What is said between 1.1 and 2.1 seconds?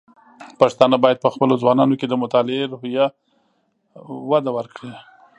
په خپلو ځوانانو کې